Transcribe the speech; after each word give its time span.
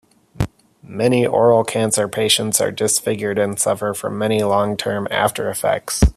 Many 0.81 1.27
oral 1.27 1.63
cancer 1.63 2.07
patients 2.07 2.59
are 2.59 2.71
disfigured 2.71 3.37
and 3.37 3.59
suffer 3.59 3.93
from 3.93 4.17
many 4.17 4.41
long 4.41 4.75
term 4.75 5.07
after 5.11 5.47
effects. 5.47 6.01